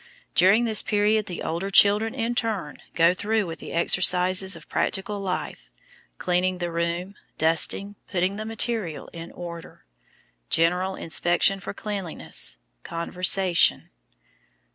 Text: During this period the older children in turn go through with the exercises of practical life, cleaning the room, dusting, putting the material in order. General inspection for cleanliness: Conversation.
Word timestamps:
During 0.33 0.65
this 0.65 0.81
period 0.81 1.27
the 1.27 1.43
older 1.43 1.69
children 1.69 2.15
in 2.15 2.33
turn 2.33 2.77
go 2.95 3.13
through 3.13 3.45
with 3.45 3.59
the 3.59 3.71
exercises 3.71 4.55
of 4.55 4.67
practical 4.67 5.19
life, 5.19 5.69
cleaning 6.17 6.57
the 6.57 6.71
room, 6.71 7.13
dusting, 7.37 7.95
putting 8.07 8.35
the 8.35 8.45
material 8.45 9.09
in 9.13 9.31
order. 9.31 9.85
General 10.49 10.95
inspection 10.95 11.59
for 11.59 11.75
cleanliness: 11.75 12.57
Conversation. 12.81 13.91